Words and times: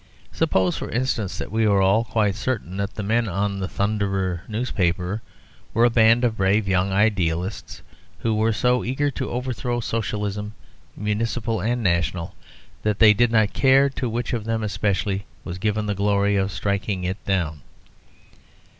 Suppose, 0.31 0.77
for 0.77 0.89
instance, 0.89 1.37
that 1.37 1.51
we 1.51 1.67
were 1.67 1.79
all 1.79 2.03
quite 2.03 2.33
certain 2.33 2.77
that 2.77 2.95
the 2.95 3.03
men 3.03 3.27
on 3.29 3.59
the 3.59 3.67
Thunderer 3.67 4.41
newspaper 4.47 5.21
were 5.75 5.85
a 5.85 5.91
band 5.91 6.23
of 6.23 6.37
brave 6.37 6.67
young 6.67 6.91
idealists 6.91 7.83
who 8.21 8.33
were 8.33 8.51
so 8.51 8.83
eager 8.83 9.11
to 9.11 9.29
overthrow 9.29 9.79
Socialism, 9.79 10.55
Municipal 10.97 11.61
and 11.61 11.83
National, 11.83 12.33
that 12.81 12.97
they 12.97 13.13
did 13.13 13.31
not 13.31 13.53
care 13.53 13.89
to 13.91 14.09
which 14.09 14.33
of 14.33 14.43
them 14.45 14.63
especially 14.63 15.27
was 15.43 15.59
given 15.59 15.85
the 15.85 15.93
glory 15.93 16.35
of 16.35 16.51
striking 16.51 17.03
it 17.03 17.23
down. 17.25 17.61